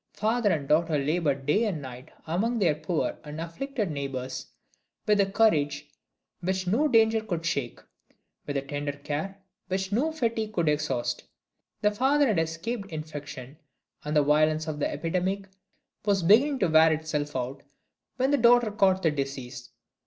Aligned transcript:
Father 0.15 0.49
and 0.49 0.67
daughter 0.67 0.97
labored 0.97 1.45
day 1.45 1.63
and 1.65 1.79
night 1.79 2.09
among 2.25 2.57
their 2.57 2.73
poor 2.73 3.19
and 3.23 3.39
afflicted 3.39 3.91
neighbors, 3.91 4.47
with 5.05 5.19
a 5.19 5.27
courage 5.27 5.89
which 6.39 6.65
no 6.65 6.87
danger 6.87 7.21
could 7.21 7.45
shake, 7.45 7.79
with 8.47 8.57
a 8.57 8.63
tender 8.63 8.93
care 8.93 9.37
which 9.67 9.91
no 9.91 10.11
fatigue 10.11 10.53
could 10.53 10.67
exhaust. 10.67 11.25
The 11.81 11.91
father 11.91 12.25
had 12.25 12.39
escaped 12.39 12.91
infection, 12.91 13.59
and 14.03 14.15
the 14.15 14.23
violence 14.23 14.65
of 14.67 14.79
the 14.79 14.89
epidemic 14.91 15.47
was 16.03 16.23
beginning 16.23 16.57
to 16.61 16.67
wear 16.69 16.91
itself 16.91 17.35
out, 17.35 17.61
when 18.17 18.31
the 18.31 18.37
daughter 18.39 18.71
caught 18.71 19.03
the 19.03 19.11
disease. 19.11 19.69